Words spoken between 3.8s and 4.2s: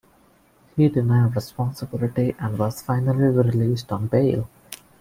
on